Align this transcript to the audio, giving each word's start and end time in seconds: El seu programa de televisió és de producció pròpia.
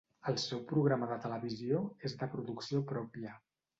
El 0.29 0.37
seu 0.43 0.61
programa 0.69 1.09
de 1.11 1.17
televisió 1.27 1.83
és 2.09 2.17
de 2.23 2.31
producció 2.35 2.83
pròpia. 2.93 3.37